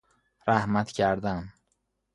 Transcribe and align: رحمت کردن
رحمت 0.47 0.91
کردن 0.91 1.53